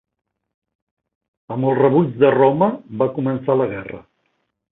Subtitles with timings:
[1.57, 2.71] Amb el rebuig de Roma,
[3.03, 4.01] va començar la guerra.